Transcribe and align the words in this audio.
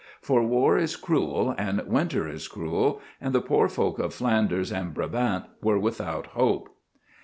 For 0.19 0.43
war 0.43 0.79
is 0.79 0.95
cruel 0.95 1.53
and 1.59 1.79
winter 1.85 2.27
is 2.27 2.47
cruel, 2.47 3.01
and 3.21 3.35
the 3.35 3.39
poor 3.41 3.69
folk 3.69 3.99
of 3.99 4.15
Flanders 4.15 4.71
and 4.71 4.95
Brabant 4.95 5.45
were 5.61 5.77
without 5.77 6.25
hope. 6.33 6.75